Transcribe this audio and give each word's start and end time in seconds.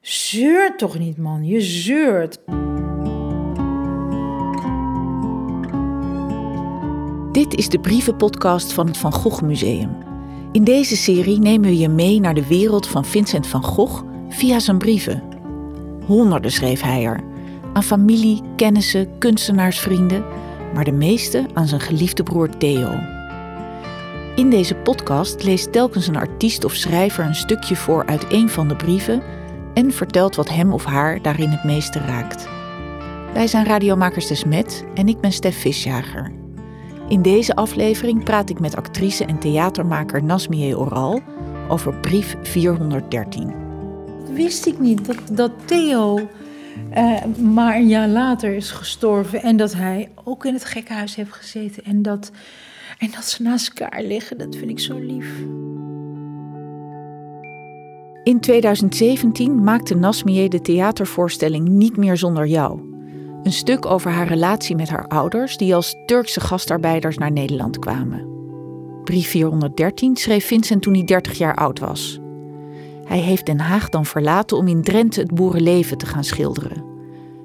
Zeur 0.00 0.76
toch 0.76 0.98
niet, 0.98 1.16
man. 1.16 1.46
Je 1.46 1.60
zeurt. 1.60 2.38
Dit 7.32 7.54
is 7.54 7.68
de 7.68 7.78
brievenpodcast 7.80 8.72
van 8.72 8.86
het 8.86 8.96
Van 8.96 9.12
Gogh 9.12 9.42
Museum. 9.42 9.96
In 10.52 10.64
deze 10.64 10.96
serie 10.96 11.38
nemen 11.38 11.68
we 11.68 11.78
je 11.78 11.88
mee 11.88 12.20
naar 12.20 12.34
de 12.34 12.46
wereld 12.46 12.86
van 12.86 13.04
Vincent 13.04 13.46
van 13.46 13.62
Gogh 13.62 14.02
via 14.28 14.58
zijn 14.58 14.78
brieven. 14.78 15.22
Honderden 16.06 16.52
schreef 16.52 16.80
hij 16.80 17.04
er. 17.04 17.20
Aan 17.72 17.82
familie, 17.82 18.40
kennissen, 18.56 19.18
kunstenaarsvrienden, 19.18 20.24
maar 20.74 20.84
de 20.84 20.92
meeste 20.92 21.46
aan 21.54 21.68
zijn 21.68 21.80
geliefde 21.80 22.22
broer 22.22 22.56
Theo. 22.56 22.90
In 24.36 24.50
deze 24.50 24.74
podcast 24.74 25.42
leest 25.42 25.72
telkens 25.72 26.06
een 26.06 26.16
artiest 26.16 26.64
of 26.64 26.74
schrijver 26.74 27.24
een 27.24 27.34
stukje 27.34 27.76
voor 27.76 28.06
uit 28.06 28.32
een 28.32 28.48
van 28.48 28.68
de 28.68 28.76
brieven 28.76 29.22
en 29.74 29.92
vertelt 29.92 30.34
wat 30.34 30.48
hem 30.48 30.72
of 30.72 30.84
haar 30.84 31.22
daarin 31.22 31.48
het 31.48 31.64
meeste 31.64 31.98
raakt. 31.98 32.48
Wij 33.32 33.46
zijn 33.46 33.64
radiomakers 33.64 34.26
Desmet 34.26 34.84
en 34.94 35.08
ik 35.08 35.20
ben 35.20 35.32
Stef 35.32 35.60
Visjager. 35.60 36.32
In 37.08 37.22
deze 37.22 37.54
aflevering 37.54 38.24
praat 38.24 38.50
ik 38.50 38.60
met 38.60 38.76
actrice 38.76 39.24
en 39.24 39.38
theatermaker 39.38 40.24
Nasmie 40.24 40.78
Oral 40.78 41.20
over 41.68 41.94
brief 41.94 42.36
413. 42.42 43.54
Wist 44.32 44.66
ik 44.66 44.78
niet 44.78 45.06
dat, 45.06 45.18
dat 45.30 45.50
Theo 45.64 46.28
uh, 46.96 47.24
maar 47.24 47.76
een 47.76 47.88
jaar 47.88 48.08
later 48.08 48.54
is 48.54 48.70
gestorven 48.70 49.42
en 49.42 49.56
dat 49.56 49.74
hij 49.74 50.10
ook 50.24 50.44
in 50.44 50.54
het 50.54 50.64
gekkenhuis 50.64 51.14
heeft 51.14 51.32
gezeten 51.32 51.84
en 51.84 52.02
dat, 52.02 52.30
en 52.98 53.10
dat 53.10 53.24
ze 53.24 53.42
naast 53.42 53.68
elkaar 53.68 54.02
liggen. 54.02 54.38
Dat 54.38 54.56
vind 54.56 54.70
ik 54.70 54.80
zo 54.80 54.98
lief. 54.98 55.28
In 58.30 58.40
2017 58.40 59.62
maakte 59.62 59.94
Nasmie 59.94 60.48
de 60.48 60.60
theatervoorstelling 60.60 61.68
Niet 61.68 61.96
meer 61.96 62.16
zonder 62.16 62.46
jou. 62.46 62.80
Een 63.42 63.52
stuk 63.52 63.86
over 63.86 64.10
haar 64.10 64.26
relatie 64.26 64.76
met 64.76 64.88
haar 64.88 65.06
ouders 65.08 65.56
die 65.56 65.74
als 65.74 65.94
Turkse 66.06 66.40
gastarbeiders 66.40 67.18
naar 67.18 67.32
Nederland 67.32 67.78
kwamen. 67.78 68.26
Brief 69.04 69.28
413 69.28 70.16
schreef 70.16 70.46
Vincent 70.46 70.82
toen 70.82 70.94
hij 70.94 71.04
30 71.04 71.38
jaar 71.38 71.54
oud 71.54 71.78
was. 71.78 72.20
Hij 73.04 73.18
heeft 73.18 73.46
Den 73.46 73.60
Haag 73.60 73.88
dan 73.88 74.06
verlaten 74.06 74.56
om 74.56 74.68
in 74.68 74.82
Drenthe 74.82 75.20
het 75.20 75.34
boerenleven 75.34 75.98
te 75.98 76.06
gaan 76.06 76.24
schilderen. 76.24 76.84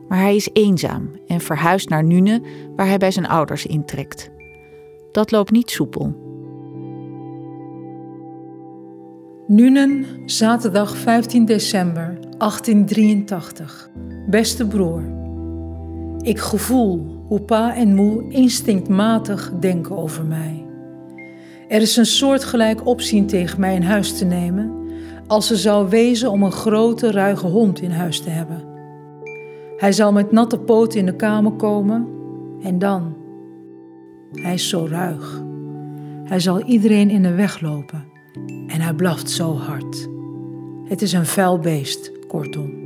Maar 0.07 0.19
hij 0.19 0.35
is 0.35 0.49
eenzaam 0.53 1.09
en 1.27 1.41
verhuist 1.41 1.89
naar 1.89 2.03
Nune, 2.03 2.41
waar 2.75 2.87
hij 2.87 2.97
bij 2.97 3.11
zijn 3.11 3.27
ouders 3.27 3.65
intrekt. 3.65 4.29
Dat 5.11 5.31
loopt 5.31 5.51
niet 5.51 5.71
soepel. 5.71 6.24
Nuenen, 9.47 10.05
zaterdag 10.25 10.97
15 10.97 11.45
december 11.45 12.17
1883. 12.37 13.89
Beste 14.29 14.67
broer, 14.67 15.03
ik 16.21 16.39
gevoel 16.39 17.23
hoe 17.27 17.41
pa 17.41 17.75
en 17.75 17.95
moe 17.95 18.29
instinctmatig 18.29 19.51
denken 19.59 19.97
over 19.97 20.25
mij. 20.25 20.65
Er 21.67 21.81
is 21.81 21.97
een 21.97 22.05
soortgelijk 22.05 22.85
opzien 22.85 23.27
tegen 23.27 23.59
mij 23.59 23.75
in 23.75 23.81
huis 23.81 24.17
te 24.17 24.25
nemen, 24.25 24.73
als 25.27 25.47
ze 25.47 25.55
zou 25.55 25.89
wezen 25.89 26.31
om 26.31 26.43
een 26.43 26.51
grote, 26.51 27.11
ruige 27.11 27.47
hond 27.47 27.81
in 27.81 27.91
huis 27.91 28.21
te 28.21 28.29
hebben. 28.29 28.63
Hij 29.77 29.91
zal 29.91 30.11
met 30.11 30.31
natte 30.31 30.59
poten 30.59 30.99
in 30.99 31.05
de 31.05 31.15
kamer 31.15 31.51
komen 31.51 32.07
en 32.61 32.79
dan. 32.79 33.15
Hij 34.31 34.53
is 34.53 34.69
zo 34.69 34.87
ruig. 34.89 35.43
Hij 36.23 36.39
zal 36.39 36.61
iedereen 36.61 37.09
in 37.09 37.21
de 37.21 37.33
weg 37.33 37.61
lopen 37.61 38.14
en 38.67 38.81
hij 38.81 38.93
blaft 38.93 39.29
zo 39.29 39.55
hard. 39.55 40.07
Het 40.85 41.01
is 41.01 41.13
een 41.13 41.25
vuil 41.25 41.59
beest, 41.59 42.11
kortom. 42.27 42.83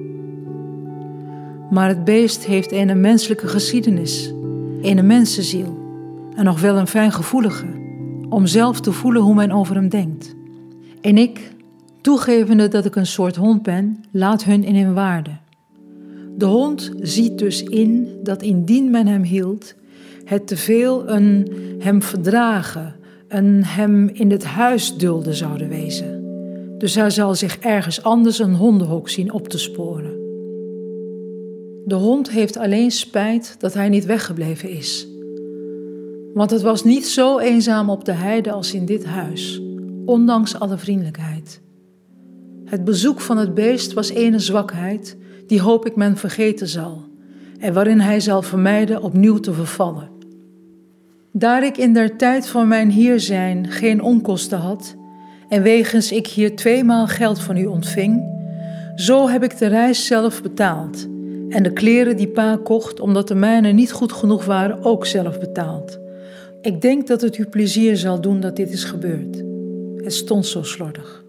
Maar 1.70 1.88
het 1.88 2.04
beest 2.04 2.46
heeft 2.46 2.72
een 2.72 3.00
menselijke 3.00 3.48
geschiedenis, 3.48 4.34
een 4.82 5.06
mensenziel 5.06 5.78
en 6.36 6.44
nog 6.44 6.62
wel 6.62 6.78
een 6.78 6.88
fijngevoelige, 6.88 7.66
om 8.30 8.46
zelf 8.46 8.80
te 8.80 8.92
voelen 8.92 9.22
hoe 9.22 9.36
men 9.36 9.52
over 9.52 9.76
hem 9.76 9.90
denkt. 9.90 10.36
En 11.02 11.18
ik, 11.18 11.52
toegevende 12.02 12.68
dat 12.68 12.86
ik 12.86 12.96
een 12.96 13.06
soort 13.06 13.36
hond 13.36 13.64
ben, 13.64 14.04
laat 14.12 14.44
hun 14.44 14.64
in 14.64 14.76
hun 14.76 14.94
waarde. 14.94 15.32
De 16.38 16.46
hond 16.46 16.92
ziet 17.00 17.38
dus 17.38 17.64
in 17.64 18.08
dat 18.24 18.42
indien 18.42 18.92
men 18.92 19.08
hem 19.08 19.24
hield, 19.24 19.76
het 20.24 20.48
te 20.48 20.58
veel 20.58 21.10
een 21.10 21.48
hem 21.80 22.02
verdragen, 22.02 22.96
een 23.30 23.64
hem 23.64 24.10
in 24.14 24.32
het 24.32 24.44
huis 24.44 24.98
dulden 24.98 25.34
zouden 25.34 25.70
wezen. 25.70 26.24
Dus 26.78 26.96
hij 26.96 27.10
zal 27.10 27.36
zich 27.36 27.58
ergens 27.58 28.04
anders 28.04 28.40
een 28.40 28.56
hondenhok 28.56 29.10
zien 29.10 29.32
op 29.32 29.48
te 29.48 29.58
sporen. 29.58 30.18
De 31.86 31.96
hond 31.96 32.30
heeft 32.30 32.58
alleen 32.58 32.92
spijt 32.92 33.56
dat 33.60 33.74
hij 33.74 33.90
niet 33.90 34.06
weggebleven 34.06 34.70
is. 34.70 35.08
Want 36.34 36.52
het 36.52 36.62
was 36.62 36.84
niet 36.84 37.08
zo 37.08 37.40
eenzaam 37.40 37.90
op 37.90 38.06
de 38.06 38.12
heide 38.12 38.52
als 38.52 38.74
in 38.74 38.86
dit 38.86 39.06
huis, 39.06 39.62
ondanks 40.06 40.60
alle 40.60 40.78
vriendelijkheid. 40.78 41.62
Het 42.66 42.84
bezoek 42.84 43.22
van 43.22 43.38
het 43.38 43.54
beest 43.54 43.94
was 43.94 44.10
ene 44.10 44.40
zwakheid, 44.40 45.18
die 45.48 45.62
hoop 45.62 45.86
ik 45.86 45.96
men 45.96 46.18
vergeten 46.18 46.68
zal, 46.68 47.04
en 47.60 47.74
waarin 47.74 48.00
hij 48.00 48.20
zal 48.20 48.42
vermijden 48.42 49.02
opnieuw 49.02 49.38
te 49.38 49.54
vervallen. 49.54 50.19
Daar 51.32 51.64
ik 51.64 51.78
in 51.78 51.94
der 51.94 52.16
tijd 52.18 52.48
van 52.48 52.68
mijn 52.68 52.90
hier 52.90 53.20
zijn 53.20 53.68
geen 53.68 54.02
onkosten 54.02 54.58
had, 54.58 54.96
en 55.50 55.62
wegens 55.62 56.12
ik 56.12 56.28
hier 56.28 56.56
tweemaal 56.56 57.08
geld 57.08 57.40
van 57.40 57.58
u 57.58 57.66
ontving, 57.66 58.24
zo 58.96 59.28
heb 59.28 59.44
ik 59.44 59.58
de 59.58 59.68
reis 59.68 60.06
zelf 60.06 60.42
betaald 60.42 61.08
en 61.50 61.64
de 61.64 61.74
kleren 61.74 62.18
die 62.18 62.28
pa 62.28 62.60
kocht 62.64 63.00
omdat 63.00 63.28
de 63.28 63.36
mijne 63.36 63.72
niet 63.72 63.92
goed 63.92 64.12
genoeg 64.12 64.46
waren 64.46 64.84
ook 64.84 65.06
zelf 65.06 65.40
betaald. 65.40 66.00
Ik 66.62 66.82
denk 66.82 67.08
dat 67.08 67.22
het 67.22 67.38
u 67.38 67.46
plezier 67.46 67.98
zal 67.98 68.22
doen 68.22 68.40
dat 68.40 68.56
dit 68.56 68.72
is 68.72 68.84
gebeurd. 68.84 69.44
Het 70.04 70.14
stond 70.14 70.46
zo 70.46 70.64
slordig. 70.64 71.24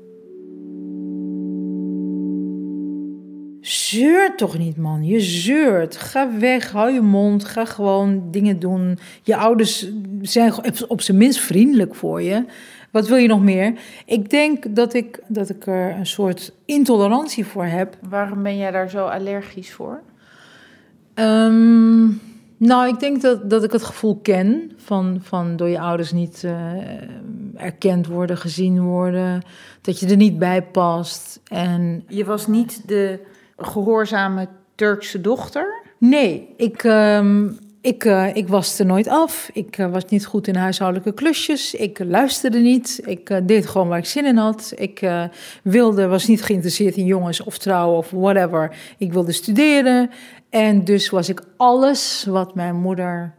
Zeur 3.71 4.37
toch 4.37 4.59
niet, 4.59 4.77
man. 4.77 5.05
Je 5.05 5.21
zeurt. 5.21 5.97
Ga 5.97 6.39
weg, 6.39 6.71
hou 6.71 6.93
je 6.93 7.01
mond, 7.01 7.45
ga 7.45 7.65
gewoon 7.65 8.31
dingen 8.31 8.59
doen. 8.59 8.99
Je 9.23 9.37
ouders 9.37 9.91
zijn 10.23 10.53
op 10.89 11.01
zijn 11.01 11.17
minst 11.17 11.41
vriendelijk 11.41 11.95
voor 11.95 12.23
je. 12.23 12.45
Wat 12.91 13.09
wil 13.09 13.17
je 13.17 13.29
nog 13.29 13.43
meer? 13.43 13.79
Ik 14.07 14.31
denk 14.31 14.77
dat 14.77 14.95
ik, 14.95 15.21
dat 15.29 15.49
ik 15.49 15.67
er 15.67 15.97
een 15.97 16.07
soort 16.07 16.53
intolerantie 16.65 17.47
voor 17.47 17.65
heb. 17.65 17.97
Waarom 18.09 18.43
ben 18.43 18.57
jij 18.57 18.71
daar 18.71 18.91
zo 18.91 19.07
allergisch 19.07 19.73
voor? 19.73 20.03
Um, 21.15 22.21
nou, 22.57 22.89
ik 22.89 23.01
denk 23.01 23.23
dat, 23.23 23.51
dat 23.51 23.65
ik 23.65 23.73
het 23.73 23.83
gevoel 23.83 24.19
ken 24.23 24.73
van, 24.77 25.19
van 25.23 25.57
door 25.57 25.69
je 25.69 25.81
ouders 25.81 26.13
niet 26.13 26.43
uh, 26.45 26.53
erkend 27.57 28.07
worden, 28.07 28.37
gezien 28.37 28.83
worden, 28.83 29.43
dat 29.81 30.01
je 30.01 30.07
er 30.07 30.17
niet 30.17 30.39
bij 30.39 30.63
past. 30.63 31.41
En 31.49 32.05
je 32.09 32.25
was 32.25 32.47
niet 32.47 32.89
de 32.89 33.29
gehoorzame 33.61 34.49
Turkse 34.75 35.21
dochter? 35.21 35.83
Nee, 35.99 36.55
ik, 36.57 36.83
um, 36.83 37.59
ik, 37.81 38.05
uh, 38.05 38.37
ik 38.37 38.49
was 38.49 38.79
er 38.79 38.87
nooit 38.87 39.09
af. 39.09 39.51
Ik 39.53 39.79
uh, 39.79 39.91
was 39.91 40.05
niet 40.05 40.27
goed 40.27 40.47
in 40.47 40.57
huishoudelijke 40.57 41.13
klusjes. 41.13 41.75
Ik 41.75 41.99
luisterde 41.99 42.59
niet. 42.59 43.01
Ik 43.05 43.31
uh, 43.31 43.39
deed 43.43 43.67
gewoon 43.67 43.89
waar 43.89 43.99
ik 43.99 44.05
zin 44.05 44.25
in 44.25 44.37
had. 44.37 44.73
Ik 44.77 45.11
wilde, 45.63 46.07
was 46.07 46.27
niet 46.27 46.43
geïnteresseerd 46.43 46.97
in 46.97 47.05
jongens 47.05 47.43
of 47.43 47.59
trouwen 47.59 47.99
of 47.99 48.11
whatever. 48.11 48.77
Ik 48.99 49.13
wilde 49.13 49.33
studeren. 49.33 50.11
En 50.51 50.85
dus 50.85 51.11
was 51.11 51.29
ik 51.29 51.43
alles 51.57 52.27
wat 52.29 52.55
mijn 52.55 52.77
moeder 52.77 53.35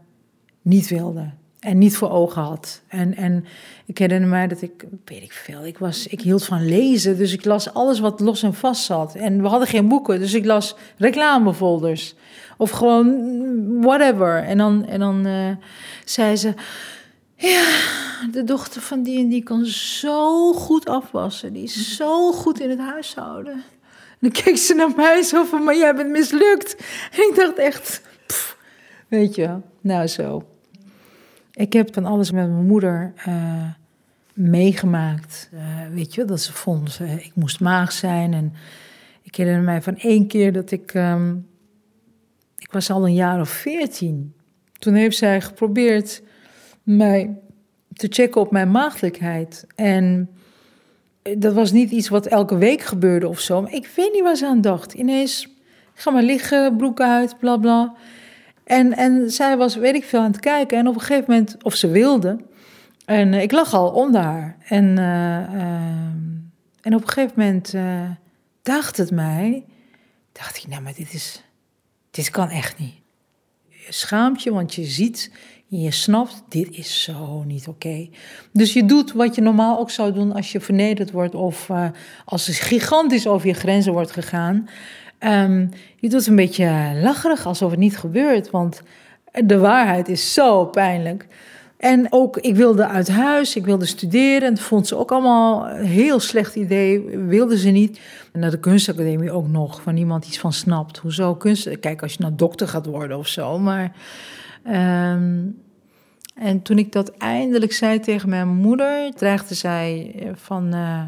niet 0.61 0.87
wilde. 0.87 1.31
En 1.61 1.77
niet 1.77 1.97
voor 1.97 2.11
ogen 2.11 2.41
had. 2.41 2.81
En, 2.87 3.15
en 3.15 3.45
ik 3.85 3.97
herinner 3.97 4.29
mij 4.29 4.47
dat 4.47 4.61
ik, 4.61 4.85
weet 5.05 5.23
ik 5.23 5.33
veel, 5.33 5.65
ik, 5.65 5.77
was, 5.77 6.07
ik 6.07 6.21
hield 6.21 6.45
van 6.45 6.65
lezen. 6.65 7.17
Dus 7.17 7.33
ik 7.33 7.45
las 7.45 7.73
alles 7.73 7.99
wat 7.99 8.19
los 8.19 8.43
en 8.43 8.53
vast 8.53 8.83
zat. 8.83 9.15
En 9.15 9.41
we 9.41 9.47
hadden 9.47 9.67
geen 9.67 9.87
boeken, 9.87 10.19
dus 10.19 10.33
ik 10.33 10.45
las 10.45 10.75
reclamefolders. 10.97 12.15
Of 12.57 12.69
gewoon 12.69 13.81
whatever. 13.81 14.43
En 14.43 14.57
dan, 14.57 14.85
en 14.85 14.99
dan 14.99 15.27
uh, 15.27 15.51
zei 16.05 16.35
ze... 16.35 16.53
Ja, 17.35 17.63
de 18.31 18.43
dochter 18.43 18.81
van 18.81 19.03
die 19.03 19.19
en 19.19 19.29
die 19.29 19.43
kan 19.43 19.65
zo 19.65 20.53
goed 20.53 20.85
afwassen. 20.85 21.53
Die 21.53 21.63
is 21.63 21.95
zo 21.95 22.31
goed 22.31 22.59
in 22.59 22.69
het 22.69 22.79
huishouden. 22.79 23.53
En 23.53 23.61
dan 24.19 24.31
keek 24.31 24.57
ze 24.57 24.73
naar 24.73 24.95
mij 24.95 25.21
zo 25.21 25.43
van, 25.43 25.63
maar 25.63 25.77
jij 25.77 25.95
bent 25.95 26.09
mislukt. 26.09 26.75
En 27.11 27.29
ik 27.29 27.35
dacht 27.35 27.57
echt, 27.57 28.01
weet 29.07 29.35
je, 29.35 29.57
nou 29.81 30.07
zo. 30.07 30.43
Ik 31.61 31.73
heb 31.73 31.93
van 31.93 32.05
alles 32.05 32.31
met 32.31 32.49
mijn 32.49 32.65
moeder 32.65 33.13
uh, 33.27 33.69
meegemaakt. 34.33 35.49
Uh, 35.53 35.61
weet 35.93 36.15
je, 36.15 36.25
dat 36.25 36.41
ze 36.41 36.53
vond, 36.53 36.99
uh, 37.01 37.25
ik 37.25 37.31
moest 37.35 37.59
maag 37.59 37.91
zijn. 37.91 38.33
En 38.33 38.53
ik 39.21 39.35
herinner 39.35 39.63
mij 39.63 39.81
van 39.81 39.97
één 39.97 40.27
keer 40.27 40.53
dat 40.53 40.71
ik 40.71 40.93
um, 40.93 41.47
ik 42.57 42.71
was 42.71 42.89
al 42.89 43.05
een 43.05 43.13
jaar 43.13 43.39
of 43.39 43.49
veertien. 43.49 44.33
Toen 44.79 44.93
heeft 44.93 45.17
zij 45.17 45.41
geprobeerd 45.41 46.23
mij 46.83 47.39
te 47.93 48.07
checken 48.09 48.41
op 48.41 48.51
mijn 48.51 48.71
maagdelijkheid. 48.71 49.67
En 49.75 50.29
dat 51.37 51.53
was 51.53 51.71
niet 51.71 51.91
iets 51.91 52.09
wat 52.09 52.25
elke 52.25 52.57
week 52.57 52.81
gebeurde 52.81 53.27
of 53.27 53.39
zo. 53.39 53.61
Maar 53.61 53.73
ik 53.73 53.91
weet 53.95 54.13
niet 54.13 54.23
waar 54.23 54.35
ze 54.35 54.47
aan 54.47 54.61
dacht. 54.61 54.93
Ineens, 54.93 55.55
ga 55.93 56.11
maar 56.11 56.23
liggen, 56.23 56.77
broek 56.77 57.01
uit, 57.01 57.37
bla 57.37 57.57
bla. 57.57 57.95
En, 58.71 58.97
en 58.97 59.31
zij 59.31 59.57
was, 59.57 59.75
weet 59.75 59.95
ik 59.95 60.03
veel, 60.03 60.19
aan 60.19 60.31
het 60.31 60.39
kijken. 60.39 60.77
En 60.77 60.87
op 60.87 60.93
een 60.93 61.01
gegeven 61.01 61.25
moment, 61.27 61.63
of 61.63 61.75
ze 61.75 61.87
wilde. 61.87 62.39
En 63.05 63.33
ik 63.33 63.51
lag 63.51 63.73
al 63.73 63.89
onder 63.89 64.21
haar. 64.21 64.57
En, 64.67 64.97
en 66.81 66.95
op 66.95 67.01
een 67.01 67.09
gegeven 67.09 67.33
moment 67.35 67.73
dacht 68.61 68.97
het 68.97 69.11
mij. 69.11 69.65
Dacht 70.31 70.57
ik, 70.57 70.67
nou, 70.67 70.81
maar 70.81 70.93
dit 70.93 71.13
is. 71.13 71.43
Dit 72.11 72.29
kan 72.29 72.49
echt 72.49 72.79
niet. 72.79 72.93
Je 73.67 73.93
schaamt 73.93 74.43
je, 74.43 74.51
want 74.51 74.73
je 74.73 74.83
ziet 74.83 75.31
je 75.67 75.91
snapt, 75.91 76.43
dit 76.49 76.69
is 76.71 77.03
zo 77.03 77.43
niet 77.43 77.67
oké. 77.67 78.09
Dus 78.51 78.73
je 78.73 78.85
doet 78.85 79.11
wat 79.11 79.35
je 79.35 79.41
normaal 79.41 79.79
ook 79.79 79.91
zou 79.91 80.13
doen 80.13 80.33
als 80.33 80.51
je 80.51 80.59
vernederd 80.59 81.11
wordt 81.11 81.35
of 81.35 81.69
als 82.25 82.47
er 82.47 82.53
gigantisch 82.53 83.27
over 83.27 83.47
je 83.47 83.53
grenzen 83.53 83.93
wordt 83.93 84.11
gegaan. 84.11 84.67
Um, 85.23 85.69
je 85.95 86.09
doet 86.09 86.27
een 86.27 86.35
beetje 86.35 86.91
lacherig 87.01 87.45
alsof 87.45 87.71
het 87.71 87.79
niet 87.79 87.97
gebeurt, 87.97 88.49
want 88.49 88.81
de 89.45 89.57
waarheid 89.57 90.09
is 90.09 90.33
zo 90.33 90.65
pijnlijk. 90.65 91.27
En 91.77 92.07
ook, 92.09 92.37
ik 92.37 92.55
wilde 92.55 92.87
uit 92.87 93.09
huis, 93.09 93.55
ik 93.55 93.65
wilde 93.65 93.85
studeren. 93.85 94.47
En 94.47 94.53
dat 94.53 94.63
vond 94.63 94.87
ze 94.87 94.97
ook 94.97 95.11
allemaal 95.11 95.69
een 95.69 95.85
heel 95.85 96.19
slecht 96.19 96.55
idee. 96.55 96.99
Wilden 97.17 97.57
ze 97.57 97.69
niet. 97.69 97.99
En 98.33 98.39
naar 98.39 98.51
de 98.51 98.59
kunstacademie 98.59 99.31
ook 99.31 99.47
nog, 99.47 99.83
waar 99.83 99.93
niemand 99.93 100.25
iets 100.25 100.39
van 100.39 100.53
snapt. 100.53 100.97
Hoezo 100.97 101.35
kunst? 101.35 101.79
Kijk, 101.79 102.01
als 102.01 102.13
je 102.13 102.21
nou 102.21 102.33
dokter 102.35 102.67
gaat 102.67 102.85
worden 102.85 103.17
of 103.17 103.27
zo. 103.27 103.59
Maar 103.59 103.91
Ehm, 104.63 105.45
en 106.35 106.61
toen 106.61 106.77
ik 106.77 106.91
dat 106.91 107.17
eindelijk 107.17 107.73
zei 107.73 107.99
tegen 107.99 108.29
mijn 108.29 108.47
moeder, 108.47 109.13
dreigde 109.15 109.55
zij 109.55 110.15
eh, 110.19 110.29
van. 110.35 110.75
Uh, 110.75 111.03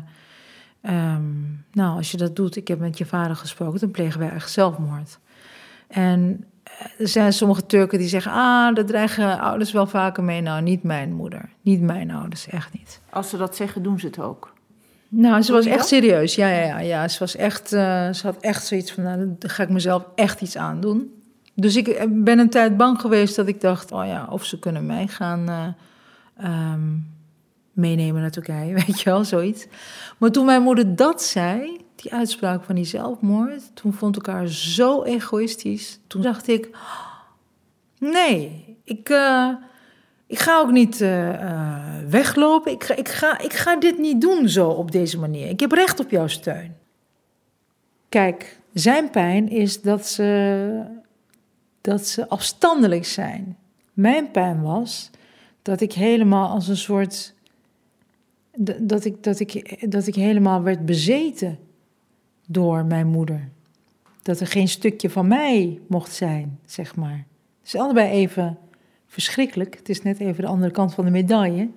um, 0.90 1.66
nou, 1.72 1.98
als 1.98 2.12
je 2.12 2.18
dat 2.18 2.36
doet, 2.36 2.56
ik 2.56 2.68
heb 2.68 2.80
met 2.80 2.98
je 2.98 3.06
vader 3.06 3.36
gesproken, 3.36 3.80
dan 3.80 3.92
plegen 3.92 4.20
wij 4.20 4.30
echt 4.30 4.52
zelfmoord. 4.52 5.20
En 5.88 6.46
eh, 6.64 6.86
er 6.98 7.08
zijn 7.08 7.34
sommige 7.34 7.66
Turken 7.66 8.00
die 8.00 8.08
zeggen: 8.08 8.32
Ah, 8.32 8.76
dat 8.76 8.88
dreigen 8.88 9.40
ouders 9.40 9.72
wel 9.72 9.88
vaker 9.88 10.24
mee. 10.24 10.42
Nou, 10.42 10.62
niet 10.62 10.84
mijn 10.84 11.14
moeder. 11.14 11.50
Niet 11.62 11.82
mijn 11.82 12.12
ouders, 12.12 12.48
echt 12.48 12.74
niet. 12.74 13.02
Als 13.10 13.30
ze 13.30 13.38
dat 13.38 13.56
zeggen, 13.56 13.84
doen 13.84 14.00
ze 14.00 14.06
het 14.06 14.20
ook. 14.20 14.54
Nou, 15.10 15.42
ze 15.42 15.52
was 15.52 15.66
echt 15.66 15.88
serieus. 15.88 16.36
Ja, 16.36 16.48
ja, 16.48 16.62
ja, 16.62 16.80
ja. 16.80 17.08
Ze 17.08 17.20
was 17.20 17.36
echt. 17.36 17.74
Uh, 17.74 17.80
ze 18.14 18.22
had 18.24 18.38
echt 18.40 18.66
zoiets 18.66 18.92
van: 18.92 19.04
nou, 19.04 19.36
dan 19.40 19.50
ga 19.50 19.64
ik 19.64 19.70
mezelf 19.70 20.06
echt 20.16 20.42
iets 20.42 20.58
aandoen. 20.58 21.24
Dus 21.56 21.76
ik 21.76 21.88
eh, 21.88 22.08
ben 22.10 22.40
een 22.40 22.50
tijd 22.50 22.78
bang 22.78 23.02
geweest 23.02 23.36
dat 23.36 23.48
ik 23.48 23.62
dacht: 23.62 23.92
oh 23.92 24.06
ja, 24.06 24.28
of 24.30 24.46
ze 24.46 24.60
kunnen 24.60 24.86
mij 24.86 25.08
gaan 25.08 25.50
uh, 25.50 26.72
um, 26.74 27.08
meenemen 27.74 28.22
naar 28.22 28.32
Turkije, 28.32 28.74
weet 28.86 29.02
je 29.02 29.10
wel, 29.10 29.24
zoiets. 29.24 29.66
Maar 30.18 30.32
toen 30.32 30.46
mijn 30.46 30.62
moeder 30.62 30.96
dat 30.96 31.24
zei, 31.24 31.82
die 31.96 32.14
uitspraak 32.14 32.64
van 32.64 32.76
die 32.76 32.86
zelfmoord, 32.86 33.76
toen 33.76 33.94
vond 33.94 34.18
ik 34.18 34.26
haar 34.26 34.48
zo 34.48 35.04
egoïstisch. 35.04 36.00
Toen 36.08 36.22
dacht 36.22 36.48
ik: 36.48 36.70
nee, 38.00 38.78
ik, 38.84 39.10
uh, 39.10 39.50
ik 40.28 40.40
ga 40.40 40.60
ook 40.60 40.72
niet 40.72 41.02
uh, 41.02 41.98
weglopen. 42.10 42.72
Ik 42.72 42.84
ga, 42.84 42.96
ik, 42.96 43.10
ga, 43.10 43.40
ik 43.40 43.54
ga 43.54 43.76
dit 43.76 43.98
niet 43.98 44.22
doen 44.22 44.50
zo 44.50 44.70
op 44.70 44.92
deze 44.92 45.20
manier. 45.20 45.50
Ik 45.50 45.60
heb 45.60 45.72
recht 45.72 46.00
op 46.00 46.10
jouw 46.10 46.28
steun. 46.28 46.76
Kijk, 48.10 48.60
zijn 48.74 49.10
pijn 49.10 49.50
is 49.50 49.82
dat 49.82 50.08
ze 50.08 51.02
dat 51.82 52.08
ze 52.08 52.30
afstandelijk 52.30 53.06
zijn. 53.06 53.58
Mijn 53.94 54.32
pijn 54.32 54.62
was 54.62 55.10
dat 55.62 55.82
ik 55.82 55.94
helemaal 55.94 56.50
als 56.50 56.68
een 56.68 56.78
soort. 56.78 57.33
Dat 58.80 59.06
ik, 59.06 59.24
dat 59.24 59.40
ik, 59.40 59.92
dat 59.92 60.08
ik 60.08 60.16
helemaal 60.16 60.62
werd 60.64 60.86
bezeten 60.86 61.60
door 62.48 62.86
mijn 62.86 63.08
moeder. 63.08 63.50
Dat 64.22 64.40
er 64.40 64.48
geen 64.48 64.68
stukje 64.68 65.10
van 65.10 65.28
mij 65.28 65.80
mocht 65.88 66.14
zijn, 66.14 66.60
zeg 66.66 66.96
maar. 66.96 67.26
Het 67.60 67.74
is 67.74 67.76
allebei 67.76 68.10
even 68.12 68.58
verschrikkelijk. 69.08 69.76
Het 69.76 69.90
is 69.90 70.02
net 70.02 70.20
even 70.20 70.44
de 70.44 70.50
andere 70.50 70.72
kant 70.72 70.94
van 70.94 71.06
de 71.06 71.12
medaille. 71.12 71.70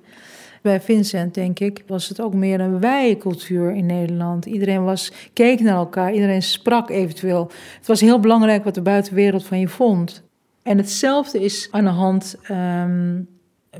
Bij 0.62 0.80
Vincent, 0.80 1.34
denk 1.34 1.58
ik, 1.58 1.84
was 1.86 2.08
het 2.08 2.20
ook 2.20 2.34
meer 2.34 2.60
een 2.60 2.80
wij-cultuur 2.80 3.74
in 3.74 3.86
Nederland. 3.86 4.46
Iedereen 4.46 4.84
was, 4.84 5.12
keek 5.32 5.60
naar 5.60 5.76
elkaar, 5.76 6.12
iedereen 6.12 6.42
sprak 6.42 6.90
eventueel. 6.90 7.50
Het 7.76 7.86
was 7.86 8.00
heel 8.00 8.20
belangrijk 8.20 8.64
wat 8.64 8.74
de 8.74 8.82
buitenwereld 8.82 9.44
van 9.44 9.58
je 9.58 9.68
vond. 9.68 10.22
En 10.62 10.76
hetzelfde 10.76 11.40
is 11.40 11.68
aan 11.70 11.84
de 11.84 11.90
hand 11.90 12.36
ehm, 12.42 13.22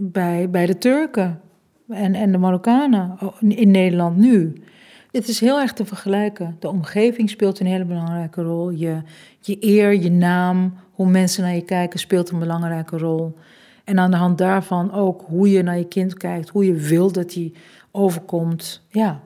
bij, 0.01 0.51
bij 0.51 0.67
de 0.67 0.79
Turken 0.79 1.41
en, 1.89 2.15
en 2.15 2.33
de 2.33 2.39
Marokkanen 2.39 3.19
in 3.41 3.71
Nederland 3.71 4.17
nu. 4.17 4.63
Het 5.11 5.29
is 5.29 5.41
heel 5.41 5.61
erg 5.61 5.73
te 5.73 5.85
vergelijken. 5.85 6.57
De 6.59 6.69
omgeving 6.69 7.31
speelt 7.31 7.61
een 7.61 7.67
hele 7.67 7.85
belangrijke 7.85 8.43
rol. 8.43 8.71
Je, 8.71 9.03
je 9.41 9.57
eer, 9.61 9.95
je 9.95 10.11
naam, 10.11 10.75
hoe 10.93 11.09
mensen 11.09 11.43
naar 11.43 11.55
je 11.55 11.65
kijken, 11.65 11.99
speelt 11.99 12.31
een 12.31 12.39
belangrijke 12.39 12.99
rol. 12.99 13.37
En 13.85 13.99
aan 13.99 14.11
de 14.11 14.17
hand 14.17 14.39
daarvan 14.39 14.93
ook 14.93 15.25
hoe 15.27 15.51
je 15.51 15.63
naar 15.63 15.79
je 15.79 15.89
kind 15.89 16.15
kijkt, 16.15 16.49
hoe 16.49 16.67
je 16.67 16.75
wil 16.75 17.13
dat 17.13 17.35
hij 17.35 17.53
overkomt. 17.91 18.83
Ja. 18.89 19.21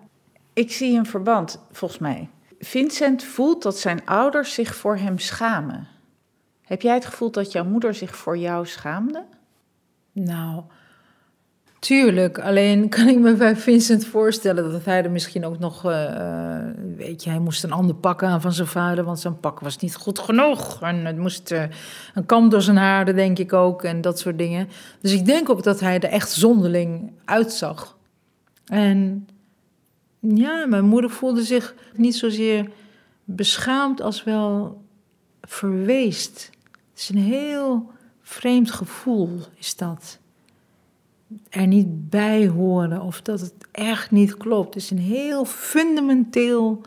Ik 0.52 0.72
zie 0.72 0.98
een 0.98 1.06
verband, 1.06 1.60
volgens 1.70 2.00
mij. 2.00 2.28
Vincent 2.58 3.24
voelt 3.24 3.62
dat 3.62 3.78
zijn 3.78 4.06
ouders 4.06 4.54
zich 4.54 4.74
voor 4.74 4.96
hem 4.96 5.18
schamen. 5.18 5.88
Heb 6.62 6.82
jij 6.82 6.94
het 6.94 7.06
gevoel 7.06 7.30
dat 7.30 7.52
jouw 7.52 7.64
moeder 7.64 7.94
zich 7.94 8.16
voor 8.16 8.38
jou 8.38 8.66
schaamde? 8.66 9.24
Nou, 10.12 10.62
Tuurlijk, 11.80 12.38
alleen 12.38 12.88
kan 12.88 13.08
ik 13.08 13.18
me 13.18 13.34
bij 13.34 13.56
Vincent 13.56 14.06
voorstellen 14.06 14.72
dat 14.72 14.84
hij 14.84 15.04
er 15.04 15.10
misschien 15.10 15.44
ook 15.44 15.58
nog, 15.58 15.84
uh, 15.84 16.58
weet 16.96 17.24
je, 17.24 17.30
hij 17.30 17.38
moest 17.38 17.64
een 17.64 17.72
ander 17.72 17.94
pak 17.94 18.22
aan 18.22 18.40
van 18.40 18.52
zijn 18.52 18.66
vader, 18.66 19.04
want 19.04 19.20
zijn 19.20 19.40
pak 19.40 19.60
was 19.60 19.76
niet 19.76 19.94
goed 19.94 20.18
genoeg. 20.18 20.82
En 20.82 21.04
het 21.04 21.16
moest 21.16 21.50
uh, 21.50 21.62
een 22.14 22.26
kam 22.26 22.48
door 22.48 22.62
zijn 22.62 22.76
haren, 22.76 23.14
denk 23.14 23.38
ik 23.38 23.52
ook, 23.52 23.82
en 23.82 24.00
dat 24.00 24.18
soort 24.18 24.38
dingen. 24.38 24.68
Dus 25.00 25.12
ik 25.12 25.24
denk 25.24 25.50
ook 25.50 25.62
dat 25.62 25.80
hij 25.80 26.00
er 26.00 26.10
echt 26.10 26.30
zonderling 26.30 27.12
uitzag. 27.24 27.96
En 28.66 29.28
ja, 30.18 30.66
mijn 30.66 30.84
moeder 30.84 31.10
voelde 31.10 31.42
zich 31.42 31.74
niet 31.94 32.16
zozeer 32.16 32.70
beschaamd 33.24 34.00
als 34.00 34.24
wel 34.24 34.82
verweest. 35.42 36.50
Het 36.90 37.00
is 37.00 37.08
een 37.08 37.22
heel 37.22 37.90
vreemd 38.22 38.70
gevoel, 38.70 39.38
is 39.58 39.76
dat 39.76 40.18
er 41.48 41.66
niet 41.66 42.10
bij 42.10 42.46
horen 42.46 43.02
of 43.02 43.22
dat 43.22 43.40
het 43.40 43.54
echt 43.70 44.10
niet 44.10 44.36
klopt. 44.36 44.74
Het 44.74 44.82
is 44.82 44.90
een 44.90 44.98
heel 44.98 45.44
fundamenteel 45.44 46.80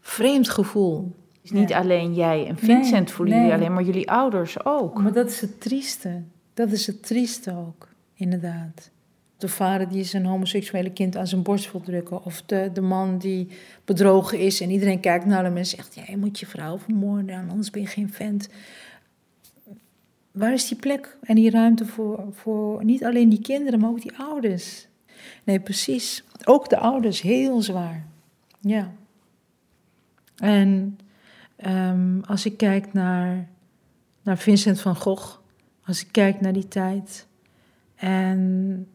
vreemd 0.00 0.48
gevoel. 0.48 1.14
is 1.42 1.50
niet 1.50 1.72
alleen 1.72 2.14
jij 2.14 2.46
en 2.46 2.56
Vincent 2.58 3.10
voelen 3.10 3.36
jullie 3.36 3.52
alleen, 3.52 3.72
maar 3.72 3.82
jullie 3.82 4.10
ouders 4.10 4.64
ook. 4.64 5.02
Maar 5.02 5.12
dat 5.12 5.28
is 5.28 5.40
het 5.40 5.60
trieste. 5.60 6.22
Dat 6.54 6.70
is 6.70 6.86
het 6.86 7.02
trieste 7.02 7.56
ook, 7.56 7.88
inderdaad. 8.14 8.90
De 9.36 9.48
vader 9.48 9.88
die 9.88 10.04
zijn 10.04 10.24
homoseksuele 10.24 10.90
kind 10.90 11.16
aan 11.16 11.26
zijn 11.26 11.42
borst 11.42 11.72
wil 11.72 11.80
drukken. 11.80 12.24
Of 12.24 12.42
de, 12.46 12.70
de 12.72 12.80
man 12.80 13.18
die 13.18 13.48
bedrogen 13.84 14.38
is 14.38 14.60
en 14.60 14.70
iedereen 14.70 15.00
kijkt 15.00 15.24
naar 15.24 15.44
hem 15.44 15.56
en 15.56 15.66
zegt... 15.66 15.94
Ja, 15.94 16.02
je 16.06 16.16
moet 16.16 16.38
je 16.38 16.46
vrouw 16.46 16.78
vermoorden, 16.78 17.48
anders 17.50 17.70
ben 17.70 17.82
je 17.82 17.88
geen 17.88 18.12
vent 18.12 18.48
waar 20.32 20.52
is 20.52 20.68
die 20.68 20.78
plek 20.78 21.16
en 21.22 21.34
die 21.34 21.50
ruimte 21.50 21.86
voor, 21.86 22.24
voor 22.30 22.84
niet 22.84 23.04
alleen 23.04 23.28
die 23.28 23.40
kinderen, 23.40 23.80
maar 23.80 23.90
ook 23.90 24.02
die 24.02 24.18
ouders? 24.18 24.88
Nee, 25.44 25.60
precies. 25.60 26.24
Ook 26.44 26.68
de 26.68 26.78
ouders, 26.78 27.20
heel 27.20 27.62
zwaar. 27.62 28.06
Ja. 28.60 28.92
En 30.36 30.98
um, 31.66 32.22
als 32.24 32.46
ik 32.46 32.56
kijk 32.56 32.92
naar, 32.92 33.48
naar 34.22 34.38
Vincent 34.38 34.80
van 34.80 34.96
Gogh, 34.96 35.36
als 35.84 36.00
ik 36.00 36.08
kijk 36.10 36.40
naar 36.40 36.52
die 36.52 36.68
tijd 36.68 37.26
en 37.94 38.86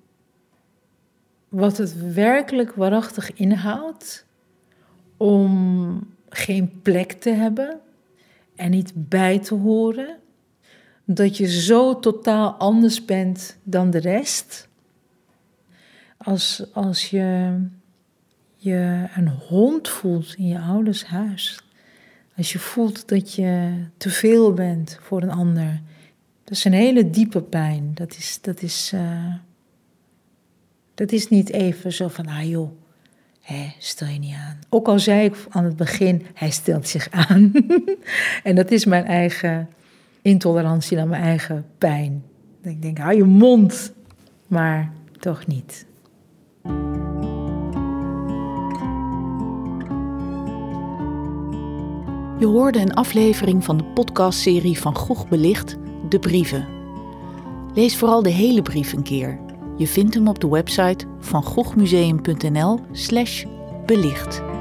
wat 1.50 1.78
het 1.78 2.14
werkelijk 2.14 2.74
waarachtig 2.74 3.34
inhoudt 3.34 4.26
om 5.18 6.00
geen 6.30 6.82
plek 6.82 7.12
te 7.12 7.30
hebben 7.30 7.80
en 8.56 8.72
niet 8.72 8.92
bij 8.96 9.40
te 9.40 9.56
horen 9.56 10.18
dat 11.06 11.38
je 11.38 11.62
zo 11.62 12.00
totaal 12.00 12.52
anders 12.52 13.06
bent 13.06 13.58
dan 13.64 13.90
de 13.90 14.00
rest. 14.00 14.68
Als, 16.18 16.64
als 16.74 17.10
je 17.10 17.58
je 18.56 19.08
een 19.16 19.28
hond 19.28 19.90
voelt 19.90 20.36
in 20.36 20.48
je 20.48 20.60
ouders 20.60 21.06
huis. 21.06 21.60
Als 22.38 22.52
je 22.52 22.60
voelt 22.60 23.08
dat 23.08 23.34
je 23.34 23.84
te 23.98 24.10
veel 24.10 24.54
bent 24.54 24.98
voor 25.02 25.22
een 25.22 25.32
ander. 25.32 25.82
Dat 26.44 26.54
is 26.54 26.66
een 26.66 26.74
hele 26.74 27.10
diepe 27.10 27.42
pijn. 27.42 27.92
Dat 27.94 28.16
is, 28.18 28.38
dat 28.42 28.62
is, 28.62 28.92
uh, 28.96 29.34
dat 30.94 31.12
is 31.12 31.30
niet 31.30 31.50
even 31.50 31.94
zo 31.94 32.08
van, 32.08 32.28
ah 32.28 32.50
joh, 32.50 32.72
stel 33.80 34.08
je 34.08 34.20
niet 34.20 34.36
aan. 34.36 34.60
Ook 34.70 34.88
al 34.88 35.00
zei 35.00 35.26
ik 35.26 35.36
aan 35.50 35.64
het 35.64 35.76
begin, 35.76 36.26
hij 36.34 36.50
stelt 36.50 36.88
zich 36.88 37.10
aan. 37.10 37.52
en 38.44 38.56
dat 38.56 38.72
is 38.72 38.86
mijn 38.86 39.06
eigen 39.06 39.70
intolerantie 40.24 40.98
naar 40.98 41.08
mijn 41.08 41.24
eigen 41.24 41.66
pijn. 41.78 42.24
Ik 42.62 42.82
denk, 42.82 42.98
hou 42.98 43.16
je 43.16 43.24
mond, 43.24 43.94
maar 44.48 44.92
toch 45.20 45.48
niet. 45.48 45.86
Je 52.40 52.46
hoorde 52.50 52.80
een 52.80 52.94
aflevering 52.94 53.64
van 53.64 53.78
de 53.78 53.84
podcastserie 53.84 54.80
van 54.80 54.96
Goeg 54.96 55.28
Belicht, 55.28 55.78
De 56.10 56.20
Brieven. 56.20 56.68
Lees 57.74 57.98
vooral 57.98 58.24
de 58.24 58.30
hele 58.30 58.62
brief 58.62 58.94
een 58.94 59.04
keer. 59.04 59.40
Je 59.78 59.88
vindt 59.88 60.14
hem 60.14 60.28
op 60.28 60.40
de 60.40 60.50
website 60.50 61.06
van 61.20 61.44
goegmuseum.nl 61.44 62.80
slash 62.92 63.46
belicht. 63.86 64.53